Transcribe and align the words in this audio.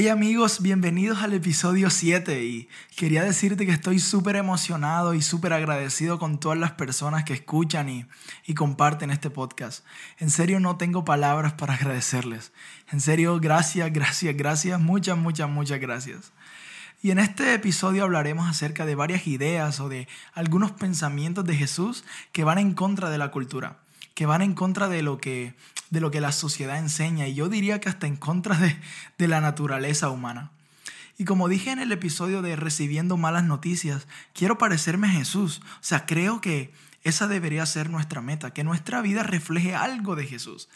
Hey 0.00 0.06
amigos, 0.06 0.62
bienvenidos 0.62 1.24
al 1.24 1.32
episodio 1.32 1.90
7 1.90 2.44
y 2.44 2.68
quería 2.94 3.24
decirte 3.24 3.66
que 3.66 3.72
estoy 3.72 3.98
súper 3.98 4.36
emocionado 4.36 5.12
y 5.12 5.20
súper 5.20 5.52
agradecido 5.52 6.20
con 6.20 6.38
todas 6.38 6.56
las 6.56 6.70
personas 6.70 7.24
que 7.24 7.32
escuchan 7.32 7.88
y, 7.88 8.06
y 8.46 8.54
comparten 8.54 9.10
este 9.10 9.28
podcast. 9.28 9.84
En 10.20 10.30
serio 10.30 10.60
no 10.60 10.76
tengo 10.76 11.04
palabras 11.04 11.54
para 11.54 11.74
agradecerles. 11.74 12.52
En 12.92 13.00
serio, 13.00 13.40
gracias, 13.40 13.92
gracias, 13.92 14.36
gracias, 14.36 14.80
muchas, 14.80 15.18
muchas, 15.18 15.50
muchas 15.50 15.80
gracias. 15.80 16.30
Y 17.02 17.10
en 17.10 17.18
este 17.18 17.52
episodio 17.52 18.04
hablaremos 18.04 18.48
acerca 18.48 18.86
de 18.86 18.94
varias 18.94 19.26
ideas 19.26 19.80
o 19.80 19.88
de 19.88 20.06
algunos 20.32 20.70
pensamientos 20.70 21.44
de 21.44 21.56
Jesús 21.56 22.04
que 22.30 22.44
van 22.44 22.58
en 22.58 22.72
contra 22.72 23.10
de 23.10 23.18
la 23.18 23.32
cultura 23.32 23.78
que 24.18 24.26
van 24.26 24.42
en 24.42 24.54
contra 24.54 24.88
de 24.88 25.00
lo 25.00 25.18
que, 25.18 25.54
de 25.90 26.00
lo 26.00 26.10
que 26.10 26.20
la 26.20 26.32
sociedad 26.32 26.78
enseña 26.78 27.26
y 27.28 27.34
yo 27.34 27.48
diría 27.48 27.80
que 27.80 27.88
hasta 27.88 28.06
en 28.06 28.16
contra 28.16 28.56
de, 28.56 28.78
de 29.18 29.28
la 29.28 29.40
naturaleza 29.40 30.10
humana. 30.10 30.50
Y 31.18 31.24
como 31.24 31.48
dije 31.48 31.72
en 31.72 31.80
el 31.80 31.90
episodio 31.90 32.42
de 32.42 32.54
Recibiendo 32.54 33.16
malas 33.16 33.42
noticias, 33.42 34.06
quiero 34.34 34.56
parecerme 34.56 35.08
a 35.08 35.10
Jesús. 35.10 35.60
O 35.64 35.82
sea, 35.82 36.06
creo 36.06 36.40
que 36.40 36.72
esa 37.02 37.26
debería 37.26 37.66
ser 37.66 37.90
nuestra 37.90 38.20
meta, 38.20 38.52
que 38.52 38.62
nuestra 38.62 39.02
vida 39.02 39.24
refleje 39.24 39.74
algo 39.74 40.14
de 40.14 40.26
Jesús. 40.26 40.68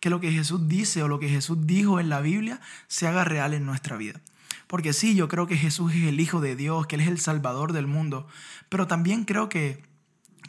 Que 0.00 0.10
lo 0.10 0.18
que 0.18 0.32
Jesús 0.32 0.68
dice 0.68 1.04
o 1.04 1.08
lo 1.08 1.20
que 1.20 1.28
Jesús 1.28 1.58
dijo 1.60 2.00
en 2.00 2.08
la 2.08 2.20
Biblia 2.20 2.60
se 2.88 3.06
haga 3.06 3.22
real 3.22 3.54
en 3.54 3.66
nuestra 3.66 3.96
vida. 3.96 4.20
Porque 4.66 4.92
sí, 4.92 5.14
yo 5.14 5.28
creo 5.28 5.46
que 5.46 5.56
Jesús 5.56 5.94
es 5.94 6.02
el 6.02 6.18
Hijo 6.18 6.40
de 6.40 6.56
Dios, 6.56 6.88
que 6.88 6.96
Él 6.96 7.02
es 7.02 7.08
el 7.08 7.20
Salvador 7.20 7.72
del 7.72 7.86
mundo, 7.86 8.26
pero 8.68 8.88
también 8.88 9.24
creo 9.24 9.48
que, 9.48 9.84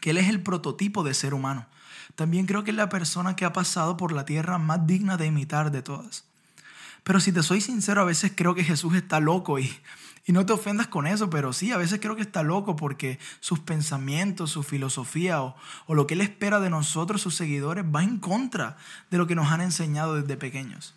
que 0.01 0.09
Él 0.09 0.17
es 0.17 0.29
el 0.29 0.41
prototipo 0.41 1.03
de 1.03 1.13
ser 1.13 1.35
humano. 1.35 1.67
También 2.15 2.45
creo 2.45 2.63
que 2.63 2.71
es 2.71 2.77
la 2.77 2.89
persona 2.89 3.35
que 3.35 3.45
ha 3.45 3.53
pasado 3.53 3.97
por 3.97 4.11
la 4.11 4.25
tierra 4.25 4.57
más 4.57 4.87
digna 4.87 5.17
de 5.17 5.27
imitar 5.27 5.71
de 5.71 5.81
todas. 5.81 6.23
Pero 7.03 7.19
si 7.19 7.31
te 7.31 7.43
soy 7.43 7.61
sincero, 7.61 8.01
a 8.01 8.05
veces 8.05 8.31
creo 8.35 8.55
que 8.55 8.63
Jesús 8.63 8.95
está 8.95 9.19
loco 9.19 9.59
y, 9.59 9.71
y 10.25 10.31
no 10.31 10.45
te 10.45 10.53
ofendas 10.53 10.87
con 10.87 11.05
eso, 11.05 11.29
pero 11.29 11.53
sí, 11.53 11.71
a 11.71 11.77
veces 11.77 11.99
creo 12.01 12.15
que 12.15 12.23
está 12.23 12.41
loco 12.41 12.75
porque 12.75 13.19
sus 13.41 13.59
pensamientos, 13.59 14.49
su 14.49 14.63
filosofía 14.63 15.43
o, 15.43 15.55
o 15.85 15.93
lo 15.93 16.07
que 16.07 16.15
él 16.15 16.21
espera 16.21 16.59
de 16.59 16.71
nosotros, 16.71 17.21
sus 17.21 17.35
seguidores, 17.35 17.85
va 17.85 18.01
en 18.01 18.17
contra 18.17 18.77
de 19.11 19.19
lo 19.19 19.27
que 19.27 19.35
nos 19.35 19.51
han 19.51 19.61
enseñado 19.61 20.19
desde 20.19 20.35
pequeños. 20.35 20.95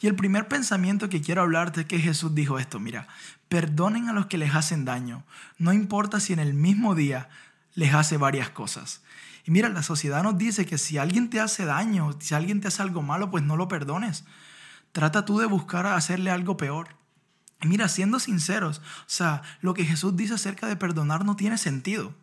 Y 0.00 0.06
el 0.06 0.14
primer 0.14 0.48
pensamiento 0.48 1.08
que 1.08 1.20
quiero 1.20 1.42
hablarte 1.42 1.82
es 1.82 1.86
que 1.86 1.98
Jesús 1.98 2.34
dijo 2.34 2.58
esto, 2.58 2.80
mira, 2.80 3.06
perdonen 3.48 4.08
a 4.08 4.12
los 4.12 4.26
que 4.26 4.38
les 4.38 4.54
hacen 4.54 4.84
daño, 4.84 5.24
no 5.58 5.72
importa 5.72 6.18
si 6.18 6.32
en 6.32 6.38
el 6.38 6.54
mismo 6.54 6.94
día 6.94 7.28
les 7.74 7.92
hace 7.92 8.16
varias 8.16 8.50
cosas. 8.50 9.02
Y 9.44 9.50
mira, 9.50 9.68
la 9.68 9.82
sociedad 9.82 10.22
nos 10.22 10.38
dice 10.38 10.64
que 10.64 10.78
si 10.78 10.96
alguien 10.96 11.28
te 11.28 11.40
hace 11.40 11.64
daño, 11.64 12.16
si 12.18 12.34
alguien 12.34 12.60
te 12.60 12.68
hace 12.68 12.82
algo 12.82 13.02
malo, 13.02 13.30
pues 13.30 13.44
no 13.44 13.56
lo 13.56 13.68
perdones. 13.68 14.24
Trata 14.92 15.24
tú 15.24 15.38
de 15.38 15.46
buscar 15.46 15.86
hacerle 15.86 16.30
algo 16.30 16.56
peor. 16.56 16.96
Y 17.60 17.66
mira, 17.66 17.88
siendo 17.88 18.20
sinceros, 18.20 18.78
o 18.78 19.04
sea, 19.06 19.42
lo 19.60 19.74
que 19.74 19.84
Jesús 19.84 20.16
dice 20.16 20.34
acerca 20.34 20.66
de 20.66 20.76
perdonar 20.76 21.24
no 21.24 21.36
tiene 21.36 21.58
sentido. 21.58 22.14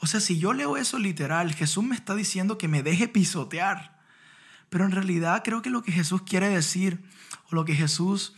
O 0.00 0.06
sea, 0.06 0.20
si 0.20 0.38
yo 0.38 0.52
leo 0.52 0.76
eso 0.76 0.98
literal, 0.98 1.54
Jesús 1.54 1.84
me 1.84 1.94
está 1.94 2.14
diciendo 2.14 2.58
que 2.58 2.68
me 2.68 2.82
deje 2.82 3.08
pisotear. 3.08 4.00
Pero 4.70 4.84
en 4.84 4.90
realidad 4.90 5.42
creo 5.44 5.62
que 5.62 5.70
lo 5.70 5.82
que 5.82 5.92
Jesús 5.92 6.22
quiere 6.22 6.48
decir, 6.48 7.04
o 7.50 7.54
lo 7.54 7.64
que 7.64 7.74
Jesús 7.74 8.34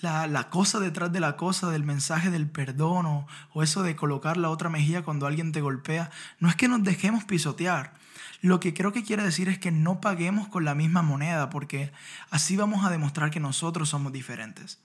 la, 0.00 0.48
cosa 0.50 0.78
detrás 0.80 1.12
de 1.12 1.20
la 1.20 1.36
cosa, 1.36 1.70
del 1.70 1.84
mensaje 1.84 2.30
del 2.30 2.46
perdón 2.46 3.06
o, 3.06 3.26
o 3.52 3.62
eso 3.62 3.82
de 3.82 3.96
colocar 3.96 4.36
la 4.36 4.50
otra 4.50 4.68
mejilla 4.68 5.02
cuando 5.02 5.26
alguien 5.26 5.52
te 5.52 5.60
golpea, 5.60 6.10
no 6.38 6.48
es 6.48 6.56
que 6.56 6.68
nos 6.68 6.82
dejemos 6.84 7.24
pisotear. 7.24 7.92
Lo 8.40 8.60
que 8.60 8.72
creo 8.72 8.92
que 8.92 9.02
quiere 9.02 9.24
decir 9.24 9.48
es 9.48 9.58
que 9.58 9.72
no 9.72 10.00
paguemos 10.00 10.46
con 10.48 10.64
la 10.64 10.74
misma 10.74 11.02
moneda, 11.02 11.50
porque 11.50 11.90
así 12.30 12.56
vamos 12.56 12.84
a 12.86 12.90
demostrar 12.90 13.30
que 13.30 13.40
nosotros 13.40 13.88
somos 13.88 14.12
diferentes. 14.12 14.78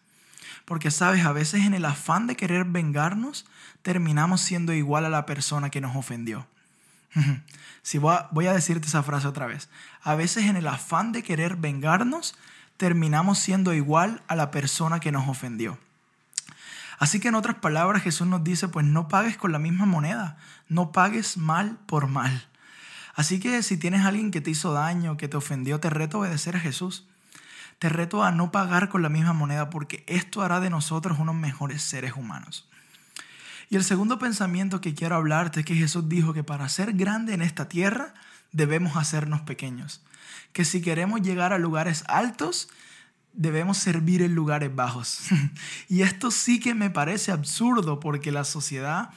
Porque 0.65 0.91
sabes, 0.91 1.25
a 1.25 1.33
veces 1.33 1.65
en 1.65 1.73
el 1.73 1.85
afán 1.85 2.25
de 2.25 2.35
querer 2.35 2.65
vengarnos, 2.65 3.45
terminamos 3.83 4.41
siendo 4.41 4.73
igual 4.73 5.05
a 5.05 5.09
la 5.09 5.25
persona 5.25 5.69
que 5.69 5.81
nos 5.81 5.95
ofendió. 5.95 6.47
Si 7.85 7.97
voy 7.97 8.15
a, 8.15 8.29
voy 8.31 8.47
a 8.47 8.53
decirte 8.53 8.87
esa 8.87 9.03
frase 9.03 9.27
otra 9.27 9.45
vez. 9.45 9.67
A 10.03 10.15
veces 10.15 10.45
en 10.45 10.55
el 10.55 10.69
afán 10.69 11.11
de 11.11 11.21
querer 11.21 11.57
vengarnos, 11.57 12.33
terminamos 12.77 13.39
siendo 13.39 13.73
igual 13.73 14.21
a 14.27 14.35
la 14.35 14.51
persona 14.51 14.99
que 14.99 15.11
nos 15.11 15.27
ofendió. 15.27 15.77
Así 16.99 17.19
que 17.19 17.27
en 17.27 17.35
otras 17.35 17.57
palabras 17.57 18.03
Jesús 18.03 18.27
nos 18.27 18.43
dice, 18.43 18.67
pues 18.67 18.85
no 18.85 19.07
pagues 19.07 19.37
con 19.37 19.51
la 19.51 19.59
misma 19.59 19.85
moneda, 19.85 20.37
no 20.69 20.91
pagues 20.91 21.37
mal 21.37 21.77
por 21.85 22.07
mal. 22.07 22.47
Así 23.15 23.39
que 23.39 23.61
si 23.61 23.77
tienes 23.77 24.05
alguien 24.05 24.31
que 24.31 24.41
te 24.41 24.51
hizo 24.51 24.73
daño, 24.73 25.17
que 25.17 25.27
te 25.27 25.37
ofendió, 25.37 25.79
te 25.79 25.89
reto 25.89 26.17
a 26.17 26.21
obedecer 26.21 26.55
a 26.55 26.59
Jesús. 26.59 27.07
Te 27.79 27.89
reto 27.89 28.23
a 28.23 28.31
no 28.31 28.51
pagar 28.51 28.89
con 28.89 29.01
la 29.01 29.09
misma 29.09 29.33
moneda 29.33 29.69
porque 29.69 30.03
esto 30.07 30.41
hará 30.41 30.59
de 30.59 30.69
nosotros 30.69 31.19
unos 31.19 31.35
mejores 31.35 31.81
seres 31.81 32.13
humanos. 32.15 32.69
Y 33.69 33.75
el 33.75 33.83
segundo 33.83 34.19
pensamiento 34.19 34.81
que 34.81 34.93
quiero 34.93 35.15
hablarte 35.15 35.61
es 35.61 35.65
que 35.65 35.75
Jesús 35.75 36.07
dijo 36.07 36.33
que 36.33 36.43
para 36.43 36.69
ser 36.69 36.93
grande 36.93 37.33
en 37.33 37.41
esta 37.41 37.67
tierra 37.67 38.13
debemos 38.53 38.95
hacernos 38.95 39.41
pequeños 39.41 40.01
que 40.53 40.63
si 40.63 40.81
queremos 40.81 41.21
llegar 41.21 41.51
a 41.51 41.57
lugares 41.57 42.03
altos, 42.07 42.69
debemos 43.33 43.79
servir 43.79 44.21
en 44.21 44.35
lugares 44.35 44.73
bajos. 44.73 45.19
y 45.89 46.03
esto 46.03 46.31
sí 46.31 46.59
que 46.59 46.75
me 46.75 46.91
parece 46.91 47.31
absurdo 47.31 47.99
porque 47.99 48.31
la 48.31 48.43
sociedad 48.43 49.09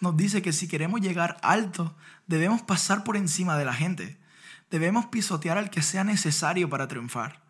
nos 0.00 0.16
dice 0.16 0.40
que 0.40 0.52
si 0.52 0.68
queremos 0.68 1.00
llegar 1.00 1.36
alto, 1.42 1.94
debemos 2.26 2.62
pasar 2.62 3.04
por 3.04 3.16
encima 3.16 3.58
de 3.58 3.64
la 3.64 3.74
gente. 3.74 4.16
Debemos 4.70 5.06
pisotear 5.06 5.58
al 5.58 5.70
que 5.70 5.82
sea 5.82 6.04
necesario 6.04 6.70
para 6.70 6.88
triunfar. 6.88 7.42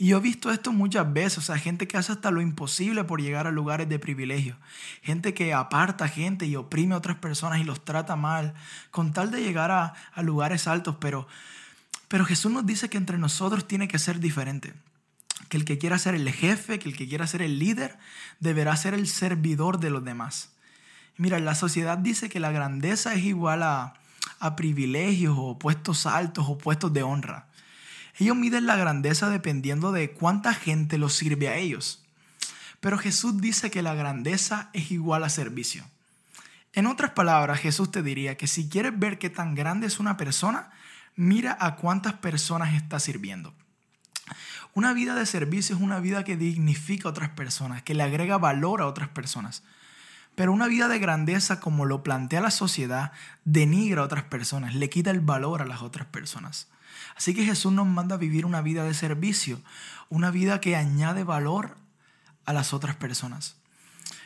Y 0.00 0.06
yo 0.06 0.16
he 0.16 0.20
visto 0.20 0.50
esto 0.50 0.72
muchas 0.72 1.12
veces, 1.12 1.36
o 1.36 1.40
sea, 1.42 1.58
gente 1.58 1.86
que 1.86 1.98
hace 1.98 2.12
hasta 2.12 2.30
lo 2.30 2.40
imposible 2.40 3.04
por 3.04 3.20
llegar 3.20 3.46
a 3.46 3.50
lugares 3.50 3.86
de 3.86 3.98
privilegio, 3.98 4.56
gente 5.02 5.34
que 5.34 5.52
aparta 5.52 6.08
gente 6.08 6.46
y 6.46 6.56
oprime 6.56 6.94
a 6.94 6.96
otras 6.96 7.18
personas 7.18 7.60
y 7.60 7.64
los 7.64 7.84
trata 7.84 8.16
mal, 8.16 8.54
con 8.90 9.12
tal 9.12 9.30
de 9.30 9.42
llegar 9.42 9.70
a, 9.70 9.92
lugares 10.22 10.66
altos, 10.66 10.96
pero 11.00 11.28
pero 12.08 12.24
Jesús 12.24 12.50
nos 12.50 12.64
dice 12.64 12.88
que 12.88 12.96
entre 12.96 13.18
nosotros 13.18 13.68
tiene 13.68 13.88
que 13.88 13.98
ser 13.98 14.20
diferente. 14.20 14.72
Que 15.50 15.58
el 15.58 15.66
que 15.66 15.76
quiera 15.76 15.98
ser 15.98 16.14
el 16.14 16.28
jefe, 16.32 16.78
que 16.78 16.88
el 16.88 16.96
que 16.96 17.06
quiera 17.06 17.26
ser 17.26 17.42
el 17.42 17.58
líder, 17.58 17.98
deberá 18.40 18.74
ser 18.76 18.94
el 18.94 19.06
servidor 19.06 19.80
de 19.80 19.90
los 19.90 20.02
demás. 20.02 20.50
Mira, 21.18 21.38
la 21.38 21.54
sociedad 21.54 21.98
dice 21.98 22.30
que 22.30 22.40
la 22.40 22.52
grandeza 22.52 23.14
es 23.14 23.24
igual 23.24 23.62
a 23.62 24.56
privilegios 24.56 25.36
o 25.38 25.58
puestos 25.58 26.06
altos 26.06 26.46
o 26.48 26.56
puestos 26.56 26.92
de 26.92 27.02
honra. 27.02 27.49
Ellos 28.18 28.36
miden 28.36 28.66
la 28.66 28.76
grandeza 28.76 29.30
dependiendo 29.30 29.92
de 29.92 30.10
cuánta 30.12 30.54
gente 30.54 30.98
los 30.98 31.14
sirve 31.14 31.48
a 31.48 31.56
ellos. 31.56 32.04
Pero 32.80 32.98
Jesús 32.98 33.40
dice 33.40 33.70
que 33.70 33.82
la 33.82 33.94
grandeza 33.94 34.70
es 34.72 34.90
igual 34.90 35.24
a 35.24 35.28
servicio. 35.28 35.84
En 36.72 36.86
otras 36.86 37.10
palabras, 37.12 37.60
Jesús 37.60 37.90
te 37.90 38.02
diría 38.02 38.36
que 38.36 38.46
si 38.46 38.68
quieres 38.68 38.98
ver 38.98 39.18
qué 39.18 39.28
tan 39.28 39.54
grande 39.54 39.86
es 39.86 39.98
una 39.98 40.16
persona, 40.16 40.70
mira 41.16 41.56
a 41.60 41.76
cuántas 41.76 42.14
personas 42.14 42.74
está 42.74 43.00
sirviendo. 43.00 43.54
Una 44.72 44.92
vida 44.92 45.14
de 45.14 45.26
servicio 45.26 45.74
es 45.74 45.82
una 45.82 45.98
vida 45.98 46.24
que 46.24 46.36
dignifica 46.36 47.08
a 47.08 47.10
otras 47.10 47.30
personas, 47.30 47.82
que 47.82 47.94
le 47.94 48.04
agrega 48.04 48.38
valor 48.38 48.80
a 48.80 48.86
otras 48.86 49.08
personas. 49.08 49.64
Pero 50.36 50.52
una 50.52 50.68
vida 50.68 50.86
de 50.86 51.00
grandeza, 51.00 51.58
como 51.58 51.84
lo 51.86 52.04
plantea 52.04 52.40
la 52.40 52.52
sociedad, 52.52 53.12
denigra 53.44 54.02
a 54.02 54.04
otras 54.04 54.24
personas, 54.24 54.74
le 54.76 54.88
quita 54.88 55.10
el 55.10 55.20
valor 55.20 55.60
a 55.60 55.66
las 55.66 55.82
otras 55.82 56.06
personas. 56.06 56.68
Así 57.16 57.34
que 57.34 57.44
Jesús 57.44 57.72
nos 57.72 57.86
manda 57.86 58.16
vivir 58.16 58.46
una 58.46 58.62
vida 58.62 58.84
de 58.84 58.94
servicio, 58.94 59.60
una 60.08 60.30
vida 60.30 60.60
que 60.60 60.76
añade 60.76 61.24
valor 61.24 61.76
a 62.44 62.52
las 62.52 62.72
otras 62.72 62.96
personas. 62.96 63.56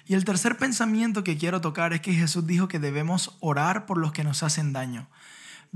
Y 0.07 0.15
el 0.15 0.25
tercer 0.25 0.59
pensamiento 0.59 1.25
que 1.25 1.39
quiero 1.39 1.61
tocar 1.61 1.93
es 1.93 2.01
que 2.01 2.13
Jesús 2.13 2.47
dijo 2.47 2.69
que 2.69 2.79
debemos 2.79 3.37
orar 3.41 3.87
por 3.87 3.99
los 3.99 4.13
que 4.13 4.25
nos 4.25 4.43
hacen 4.43 4.73
daño 4.73 5.09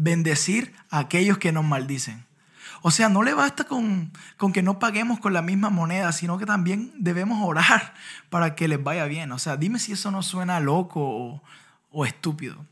bendecir 0.00 0.74
a 0.90 1.00
aquellos 1.00 1.38
que 1.38 1.50
nos 1.50 1.64
maldicen. 1.64 2.24
O 2.82 2.92
sea, 2.92 3.08
no 3.08 3.24
le 3.24 3.34
basta 3.34 3.64
con, 3.64 4.12
con, 4.36 4.52
que 4.52 4.62
no 4.62 4.78
paguemos 4.78 5.18
con 5.18 5.32
la 5.32 5.42
misma 5.42 5.70
moneda, 5.70 6.12
sino 6.12 6.38
que 6.38 6.46
también 6.46 6.92
debemos 6.96 7.44
orar 7.44 7.94
para 8.30 8.54
que 8.54 8.68
les 8.68 8.80
vaya 8.80 9.06
bien. 9.06 9.32
O 9.32 9.40
sea, 9.40 9.56
dime 9.56 9.80
si 9.80 9.92
eso 9.92 10.12
no 10.12 10.22
suena 10.22 10.60
loco 10.60 11.42
o 11.90 12.06
estúpido. 12.06 12.64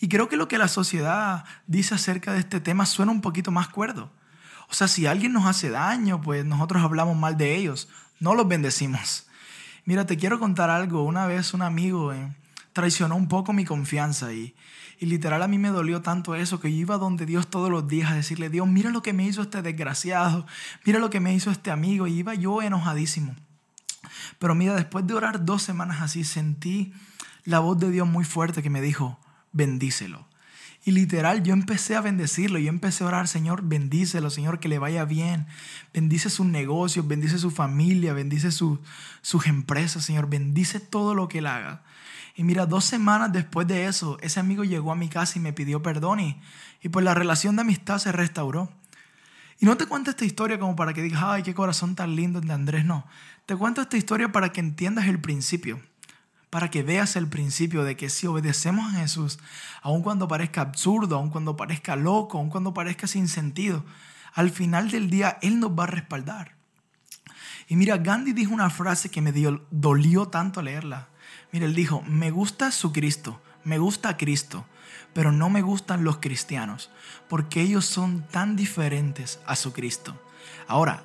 Y 0.00 0.08
creo 0.08 0.28
que 0.28 0.36
lo 0.36 0.48
que 0.48 0.58
la 0.58 0.68
sociedad 0.68 1.44
dice 1.66 1.94
acerca 1.94 2.32
de 2.32 2.38
este 2.38 2.60
tema 2.60 2.86
suena 2.86 3.12
un 3.12 3.20
poquito 3.20 3.50
más 3.50 3.68
cuerdo. 3.68 4.10
O 4.70 4.74
sea, 4.74 4.86
si 4.86 5.06
alguien 5.06 5.32
nos 5.32 5.46
hace 5.46 5.70
daño, 5.70 6.20
pues 6.20 6.44
nosotros 6.44 6.82
hablamos 6.82 7.16
mal 7.16 7.36
de 7.36 7.56
ellos, 7.56 7.88
no 8.20 8.34
los 8.34 8.46
bendecimos. 8.46 9.26
Mira, 9.84 10.06
te 10.06 10.16
quiero 10.16 10.38
contar 10.38 10.70
algo. 10.70 11.02
Una 11.04 11.26
vez 11.26 11.54
un 11.54 11.62
amigo 11.62 12.12
eh, 12.12 12.36
traicionó 12.74 13.16
un 13.16 13.28
poco 13.28 13.52
mi 13.52 13.64
confianza 13.64 14.32
y, 14.32 14.54
y 15.00 15.06
literal 15.06 15.42
a 15.42 15.48
mí 15.48 15.58
me 15.58 15.70
dolió 15.70 16.02
tanto 16.02 16.34
eso 16.34 16.60
que 16.60 16.70
yo 16.70 16.76
iba 16.76 16.98
donde 16.98 17.24
Dios 17.24 17.48
todos 17.48 17.70
los 17.70 17.88
días 17.88 18.12
a 18.12 18.14
decirle, 18.14 18.50
Dios, 18.50 18.68
mira 18.68 18.90
lo 18.90 19.02
que 19.02 19.14
me 19.14 19.24
hizo 19.24 19.42
este 19.42 19.62
desgraciado, 19.62 20.46
mira 20.84 20.98
lo 20.98 21.08
que 21.08 21.20
me 21.20 21.34
hizo 21.34 21.50
este 21.50 21.70
amigo. 21.70 22.06
Y 22.06 22.18
iba 22.18 22.34
yo 22.34 22.60
enojadísimo. 22.60 23.34
Pero 24.38 24.54
mira, 24.54 24.74
después 24.74 25.06
de 25.06 25.14
orar 25.14 25.44
dos 25.44 25.62
semanas 25.62 26.02
así, 26.02 26.22
sentí 26.22 26.92
la 27.44 27.60
voz 27.60 27.78
de 27.78 27.90
Dios 27.90 28.06
muy 28.06 28.24
fuerte 28.24 28.62
que 28.62 28.70
me 28.70 28.82
dijo, 28.82 29.18
bendícelo. 29.58 30.26
Y 30.84 30.92
literal, 30.92 31.42
yo 31.42 31.52
empecé 31.52 31.96
a 31.96 32.00
bendecirlo, 32.00 32.58
yo 32.58 32.70
empecé 32.70 33.04
a 33.04 33.08
orar, 33.08 33.28
Señor, 33.28 33.62
bendícelo, 33.62 34.30
Señor, 34.30 34.58
que 34.58 34.68
le 34.68 34.78
vaya 34.78 35.04
bien. 35.04 35.46
Bendice 35.92 36.30
sus 36.30 36.46
negocios, 36.46 37.06
bendice 37.06 37.38
su 37.38 37.50
familia, 37.50 38.14
bendice 38.14 38.50
sus 38.52 39.46
empresas, 39.46 40.04
Señor, 40.04 40.30
bendice 40.30 40.80
todo 40.80 41.14
lo 41.14 41.28
que 41.28 41.40
él 41.40 41.46
haga. 41.46 41.82
Y 42.36 42.44
mira, 42.44 42.64
dos 42.64 42.84
semanas 42.84 43.32
después 43.32 43.66
de 43.66 43.86
eso, 43.86 44.16
ese 44.22 44.40
amigo 44.40 44.64
llegó 44.64 44.92
a 44.92 44.94
mi 44.94 45.08
casa 45.08 45.38
y 45.38 45.42
me 45.42 45.52
pidió 45.52 45.82
perdón 45.82 46.20
y, 46.20 46.40
y 46.80 46.88
pues 46.88 47.04
la 47.04 47.12
relación 47.12 47.56
de 47.56 47.62
amistad 47.62 47.98
se 47.98 48.12
restauró. 48.12 48.72
Y 49.60 49.66
no 49.66 49.76
te 49.76 49.86
cuento 49.86 50.10
esta 50.10 50.24
historia 50.24 50.58
como 50.58 50.76
para 50.76 50.94
que 50.94 51.02
digas, 51.02 51.20
ay, 51.24 51.42
qué 51.42 51.52
corazón 51.52 51.96
tan 51.96 52.14
lindo 52.14 52.40
de 52.40 52.52
Andrés, 52.52 52.84
no. 52.84 53.04
Te 53.44 53.56
cuento 53.56 53.82
esta 53.82 53.96
historia 53.96 54.30
para 54.30 54.52
que 54.52 54.60
entiendas 54.60 55.08
el 55.08 55.20
principio 55.20 55.82
para 56.50 56.70
que 56.70 56.82
veas 56.82 57.16
el 57.16 57.28
principio 57.28 57.84
de 57.84 57.96
que 57.96 58.08
si 58.08 58.26
obedecemos 58.26 58.94
a 58.94 59.00
Jesús, 59.00 59.38
aun 59.82 60.02
cuando 60.02 60.28
parezca 60.28 60.62
absurdo, 60.62 61.16
aun 61.16 61.30
cuando 61.30 61.56
parezca 61.56 61.96
loco, 61.96 62.38
aun 62.38 62.50
cuando 62.50 62.74
parezca 62.74 63.06
sin 63.06 63.28
sentido, 63.28 63.84
al 64.34 64.50
final 64.50 64.90
del 64.90 65.10
día 65.10 65.38
Él 65.42 65.60
nos 65.60 65.70
va 65.70 65.84
a 65.84 65.88
respaldar. 65.88 66.56
Y 67.68 67.76
mira, 67.76 67.98
Gandhi 67.98 68.32
dijo 68.32 68.54
una 68.54 68.70
frase 68.70 69.10
que 69.10 69.20
me 69.20 69.32
dio, 69.32 69.66
dolió 69.70 70.28
tanto 70.28 70.62
leerla. 70.62 71.08
Mira, 71.52 71.66
él 71.66 71.74
dijo, 71.74 72.02
me 72.02 72.30
gusta 72.30 72.72
su 72.72 72.92
Cristo, 72.92 73.42
me 73.64 73.78
gusta 73.78 74.16
Cristo, 74.16 74.66
pero 75.12 75.32
no 75.32 75.50
me 75.50 75.60
gustan 75.60 76.02
los 76.02 76.18
cristianos, 76.18 76.90
porque 77.28 77.60
ellos 77.60 77.84
son 77.84 78.26
tan 78.28 78.56
diferentes 78.56 79.40
a 79.46 79.54
su 79.54 79.72
Cristo. 79.74 80.18
Ahora, 80.66 81.04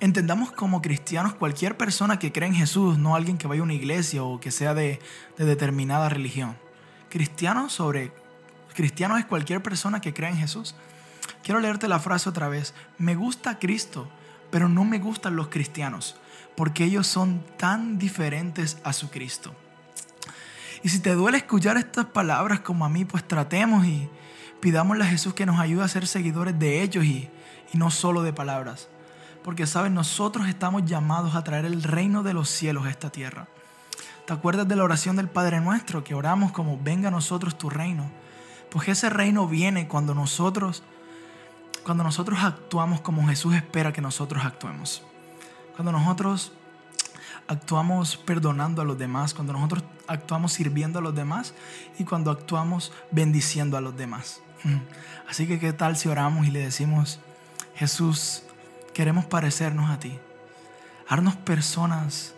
entendamos 0.00 0.52
como 0.52 0.82
cristianos 0.82 1.34
cualquier 1.34 1.76
persona 1.76 2.18
que 2.18 2.32
cree 2.32 2.48
en 2.48 2.54
Jesús, 2.54 2.98
no 2.98 3.14
alguien 3.14 3.38
que 3.38 3.46
vaya 3.46 3.60
a 3.60 3.64
una 3.64 3.74
iglesia 3.74 4.22
o 4.22 4.40
que 4.40 4.50
sea 4.50 4.74
de, 4.74 5.00
determinada 5.38 6.08
religión. 6.08 6.56
Cristiano 7.08 7.68
sobre 7.70 8.12
cristiano 8.74 9.16
es 9.16 9.24
cualquier 9.24 9.62
persona 9.62 10.00
que 10.00 10.12
cree 10.12 10.30
en 10.30 10.36
Jesús. 10.36 10.74
Quiero 11.42 11.60
leerte 11.60 11.88
la 11.88 11.98
frase 11.98 12.28
otra 12.28 12.48
vez. 12.48 12.74
Me 12.98 13.14
gusta 13.14 13.58
Cristo, 13.58 14.08
pero 14.50 14.68
no 14.68 14.84
me 14.84 14.98
gustan 14.98 15.36
los 15.36 15.48
cristianos, 15.48 16.16
porque 16.56 16.84
ellos 16.84 17.06
son 17.06 17.42
tan 17.56 17.98
diferentes 17.98 18.78
a 18.84 18.92
su 18.92 19.10
Cristo. 19.10 19.54
Y 20.82 20.90
si 20.90 21.00
te 21.00 21.14
duele 21.14 21.38
escuchar 21.38 21.78
estas 21.78 22.06
palabras 22.06 22.60
como 22.60 22.84
a 22.84 22.88
mí, 22.88 23.04
pues 23.04 23.26
tratemos 23.26 23.86
y 23.86 24.08
pidámosle 24.60 25.04
a 25.04 25.08
Jesús 25.08 25.32
que 25.32 25.46
nos 25.46 25.58
ayude 25.58 25.82
a 25.82 25.88
ser 25.88 26.06
seguidores 26.06 26.58
de 26.58 26.82
ellos 26.82 27.04
y, 27.04 27.30
y 27.72 27.78
no 27.78 27.90
solo 27.90 28.22
de 28.22 28.32
palabras. 28.32 28.88
Porque, 29.46 29.68
¿sabes? 29.68 29.92
Nosotros 29.92 30.48
estamos 30.48 30.84
llamados 30.86 31.36
a 31.36 31.44
traer 31.44 31.66
el 31.66 31.84
reino 31.84 32.24
de 32.24 32.34
los 32.34 32.50
cielos 32.50 32.84
a 32.84 32.90
esta 32.90 33.10
tierra. 33.10 33.46
¿Te 34.26 34.32
acuerdas 34.32 34.66
de 34.66 34.74
la 34.74 34.82
oración 34.82 35.14
del 35.14 35.28
Padre 35.28 35.60
Nuestro 35.60 36.02
que 36.02 36.14
oramos 36.14 36.50
como 36.50 36.80
venga 36.82 37.08
a 37.08 37.12
nosotros 37.12 37.56
tu 37.56 37.70
reino? 37.70 38.10
Pues 38.72 38.88
ese 38.88 39.08
reino 39.08 39.46
viene 39.46 39.86
cuando 39.86 40.16
nosotros 40.16 40.82
cuando 41.84 42.02
nosotros 42.02 42.40
actuamos 42.42 43.00
como 43.02 43.24
Jesús 43.28 43.54
espera 43.54 43.92
que 43.92 44.00
nosotros 44.00 44.44
actuemos. 44.44 45.04
Cuando 45.76 45.92
nosotros 45.92 46.50
actuamos 47.46 48.16
perdonando 48.16 48.82
a 48.82 48.84
los 48.84 48.98
demás, 48.98 49.32
cuando 49.32 49.52
nosotros 49.52 49.84
actuamos 50.08 50.54
sirviendo 50.54 50.98
a 50.98 51.02
los 51.02 51.14
demás 51.14 51.54
y 52.00 52.02
cuando 52.04 52.32
actuamos 52.32 52.92
bendiciendo 53.12 53.76
a 53.76 53.80
los 53.80 53.96
demás. 53.96 54.40
Así 55.28 55.46
que 55.46 55.60
qué 55.60 55.72
tal 55.72 55.96
si 55.96 56.08
oramos 56.08 56.48
y 56.48 56.50
le 56.50 56.58
decimos, 56.58 57.20
Jesús, 57.76 58.42
queremos 58.96 59.26
parecernos 59.26 59.90
a 59.90 59.98
ti. 59.98 60.18
Harnos 61.06 61.36
personas 61.36 62.34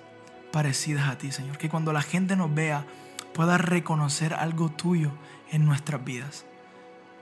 parecidas 0.50 1.08
a 1.08 1.16
ti, 1.16 1.30
Señor. 1.30 1.56
Que 1.56 1.68
cuando 1.68 1.92
la 1.92 2.02
gente 2.02 2.34
nos 2.34 2.52
vea 2.52 2.84
pueda 3.32 3.58
reconocer 3.58 4.34
algo 4.34 4.68
tuyo 4.68 5.12
en 5.52 5.64
nuestras 5.64 6.04
vidas. 6.04 6.46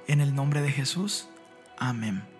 En 0.06 0.22
el 0.22 0.34
nombre 0.34 0.62
de 0.62 0.72
Jesús. 0.72 1.28
Amén. 1.76 2.35